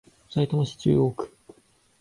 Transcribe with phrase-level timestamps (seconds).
[0.31, 1.31] さいたま市中央区